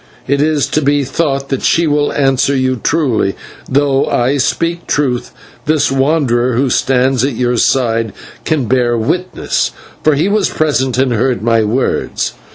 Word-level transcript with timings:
Is 0.27 0.65
it 0.67 0.71
to 0.71 0.81
be 0.81 1.03
thought 1.03 1.49
that 1.49 1.61
she 1.61 1.85
will 1.85 2.11
answer 2.13 2.55
you 2.57 2.77
truly, 2.83 3.35
though 3.69 4.05
that 4.09 4.15
I 4.15 4.37
speak 4.37 4.87
truth 4.87 5.29
this 5.67 5.91
wanderer 5.91 6.53
who 6.55 6.71
stands 6.71 7.23
at 7.23 7.33
your 7.35 7.55
side 7.57 8.11
can 8.43 8.65
bear 8.65 8.97
witness, 8.97 9.69
for 10.03 10.15
he 10.15 10.27
was 10.27 10.49
present 10.49 10.97
and 10.97 11.13
heard 11.13 11.43
my 11.43 11.63
words. 11.63 12.33